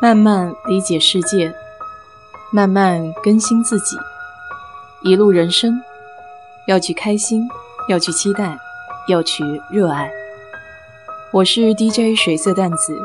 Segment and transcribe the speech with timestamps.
[0.00, 1.54] 慢慢理解世界，
[2.52, 3.96] 慢慢更新自己。
[5.02, 5.80] 一路人生，
[6.66, 7.48] 要去开心，
[7.88, 8.58] 要去期待，
[9.08, 10.10] 要去热爱。
[11.32, 12.98] 我是 DJ 水色淡子，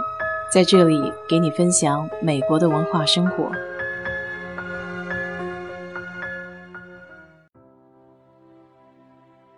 [0.52, 1.00] 在这里
[1.30, 3.50] 给你分享美国的文化生活。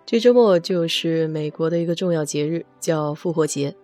[0.04, 3.74] 这周末就是美国的一个重要节日，叫复活节。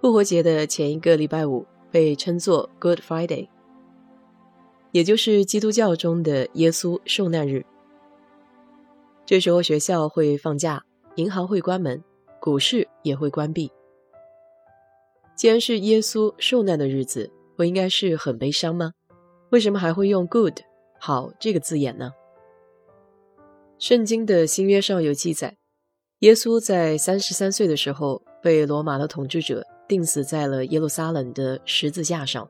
[0.00, 1.66] 复活节的前一个礼拜五。
[1.90, 3.48] 被称作 Good Friday，
[4.92, 7.64] 也就是基督教中的耶稣受难日。
[9.26, 10.84] 这时候学校会放假，
[11.16, 12.02] 银行会关门，
[12.40, 13.70] 股市也会关闭。
[15.36, 18.92] 既然是耶稣受难的日子，不应该是很悲伤吗？
[19.50, 20.60] 为什么还会用 “good”
[20.98, 22.12] 好这个字眼呢？
[23.78, 25.56] 圣经的新约上有记载，
[26.18, 29.66] 耶稣在三十三岁的时候被罗马的统治者。
[29.90, 32.48] 钉死在了耶路撒冷的十字架上。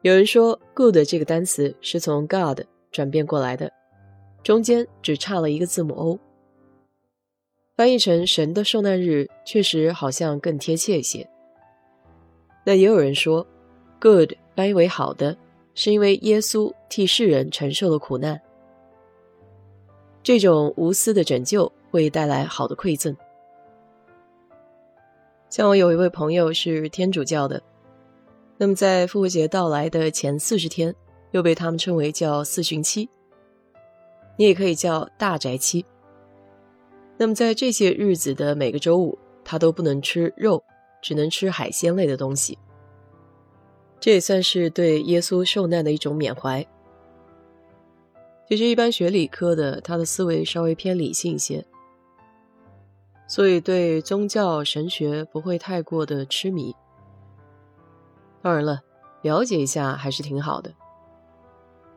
[0.00, 3.70] 有人说，“good” 这个单词是从 “God” 转变过来的，
[4.42, 6.18] 中间只差了一个字母 “o”。
[7.76, 11.28] 翻译成“神的受难日”确实好像更贴切一些。
[12.64, 13.46] 那也有人说
[14.00, 15.36] ，“good” 翻译为“好的”，
[15.76, 18.40] 是因为耶稣替世人承受了苦难，
[20.22, 23.14] 这种无私的拯救会带来好的馈赠。
[25.50, 27.60] 像我有一位朋友是天主教的，
[28.56, 30.94] 那么在复活节到来的前四十天，
[31.32, 33.08] 又被他们称为叫四旬期，
[34.36, 35.84] 你也可以叫大宅期。
[37.18, 40.62] 那么在这些日子的每个周五，他都不能吃肉，
[41.02, 42.56] 只能吃海鲜类的东西。
[43.98, 46.64] 这也算是对耶稣受难的一种缅怀。
[48.48, 51.64] 其实一般学理科的，他的思维稍微偏理性一些。
[53.30, 56.74] 所以对宗教神学不会太过的痴迷。
[58.42, 58.80] 当然了，
[59.22, 60.74] 了解一下还是挺好的。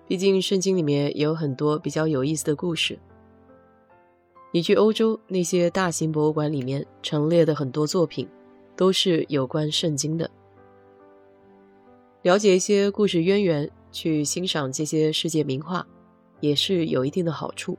[0.07, 2.99] 毕竟圣经里面也有很多比较有意思的故事。
[4.51, 8.29] 你去欧洲那些大型博物馆里面陈列的很多作品，
[8.75, 10.29] 都是有关圣经的。
[12.21, 15.83] 了解一些故事渊源，去欣赏这些世界名画，
[16.41, 17.75] 也是有一定的好处。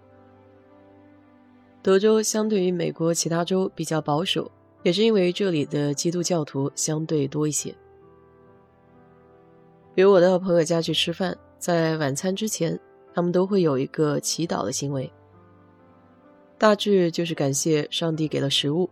[1.84, 4.50] 德州相对于美国其他州比较保守，
[4.84, 7.74] 也是因为这里的基督教徒相对多一些。
[9.94, 12.80] 比如我到朋友家去吃饭，在晚餐之前，
[13.12, 15.12] 他们都会有一个祈祷的行为，
[16.56, 18.88] 大致就是感谢上帝给了食物，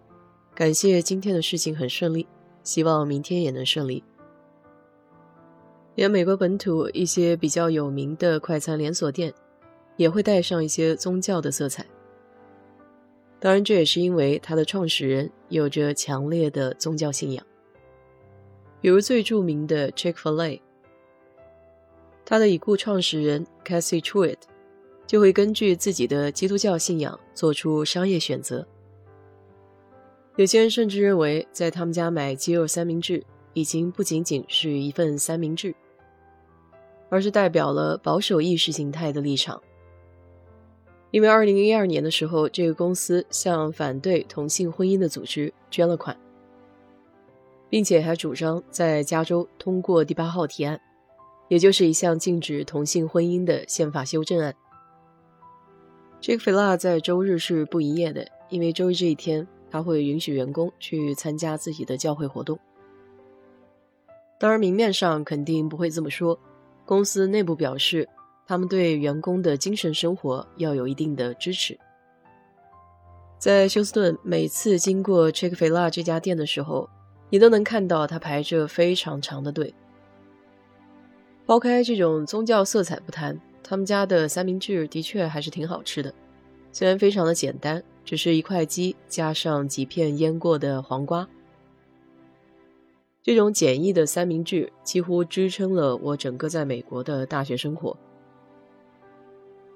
[0.54, 2.26] 感谢今天的事情很顺利，
[2.62, 4.04] 希望明天也能顺利。
[5.94, 9.32] 连美国本土一些比较有名的快餐连锁店，
[9.96, 11.86] 也会带上一些宗教的色彩。
[13.42, 17.44] 当然，这也是因为它的创始人有着强烈的宗教信仰。
[18.80, 20.62] 比如最著名的 Chick-fil-A，
[22.24, 24.36] 它的已故创始人 Cassie Truitt
[25.08, 28.64] 就会根据自己的基督教信仰做出商业选择。
[30.36, 33.24] 有些人甚至认为，在他们家买鸡肉三明治
[33.54, 35.74] 已经不仅仅是一份三明治，
[37.08, 39.60] 而是代表了保守意识形态的立场。
[41.12, 46.16] 因为二零一二年的时候，这个公司向反对同性婚姻的组织捐了款，
[47.68, 50.80] 并且还主张在加州通过第八号提案，
[51.48, 54.54] 也就是一项禁止同性婚姻的宪法修正案。
[56.18, 62.58] 这个 f i l a 在周日是不营业的，因为周日这一天他会允许员工去参加自己的教会活动。
[64.40, 66.38] 当然，明面上肯定不会这么说，
[66.86, 68.08] 公司内部表示。
[68.52, 71.74] 他们对员工的精神生活要有一定的支持。
[73.38, 76.86] 在休斯顿，每次经过 Chick-fil-A 这家店的时候，
[77.30, 79.72] 你都能看到它排着非常长的队。
[81.46, 86.12] 抛开这种宗教色彩不谈，他们家的三明治的确还是挺好吃的，
[86.72, 91.26] 虽然非常的简单，只是一块鸡加上几片腌过的黄瓜。
[93.22, 97.96] 这种简易的三明治几乎支撑了我整个在美国的大学生活。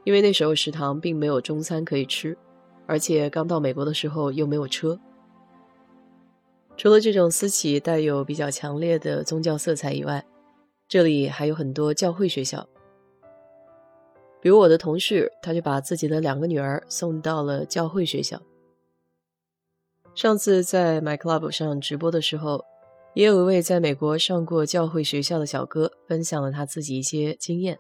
[0.07, 2.39] 因为那时候食堂并没有中餐可以吃，
[2.87, 4.97] 而且刚到美国的时候又没有车。
[6.77, 10.25] 除了这种私企带有比较强烈的宗教色彩以外，
[10.87, 12.69] 这里还有很多教会学校。
[14.41, 18.41] 比如我的同事，他就把自己的两个女儿送到了教会学校。
[20.15, 22.65] 上次在 My Club 上直播的时候，
[23.15, 27.77] 也有一位在美国上过教会学校的小哥分享了他自己一些经验。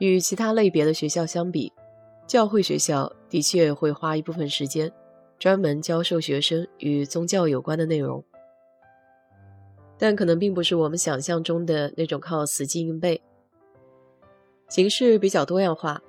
[0.00, 1.70] 与其他类别的学校相比，
[2.26, 4.90] 教会学校的确会花一部分时间
[5.38, 8.24] 专门教授学生与宗教有关的内容。
[9.98, 13.20] 但可能并不是我们想象中的那种靠死记硬背。
[14.70, 16.00] 形式比较多样化，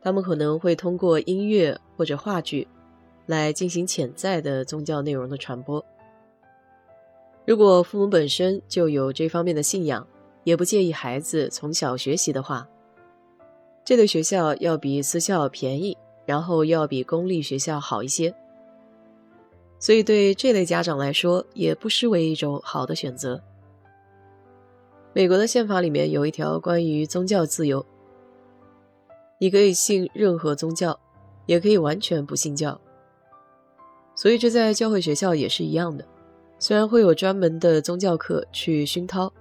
[0.00, 2.68] 他们可能会通过音乐或者话剧
[3.26, 5.84] 来进行潜在的宗教内容的传播。
[7.44, 10.06] 如果父母本身就有这方面的信仰，
[10.44, 12.68] 也不介意孩子从小学习的话，
[13.90, 18.32] 这类学校要比私校便宜，然后要比公立学校好一些。
[19.80, 23.42] 所以，对这类家长来说，也不失为一种好的选择。
[25.12, 27.84] 美国的宪法里面有一条关于宗教自由，
[29.40, 30.96] 你可以信任何宗教，
[31.46, 32.80] 也可以完全不信教。
[34.14, 36.06] 所以，这在教会学校也是一样的。
[36.60, 39.32] 虽然会有专门的宗教课去熏陶，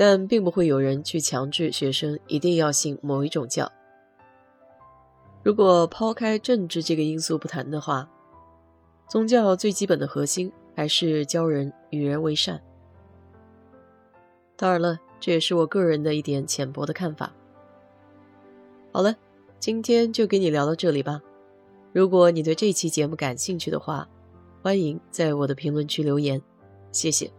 [0.00, 3.68] 但并不会有人去强制学生一定要信某一种教。
[5.42, 8.08] 如果抛开政治这个因素不谈的话，
[9.08, 12.62] 宗教最基本的核心还是教人与人为善。
[14.54, 17.32] 当然了，这也是我个人的一点浅薄的看法。
[18.92, 19.16] 好了，
[19.58, 21.20] 今天就跟你聊到这里吧。
[21.92, 24.08] 如果你对这期节目感兴趣的话，
[24.62, 26.40] 欢迎在我的评论区留言，
[26.92, 27.37] 谢谢。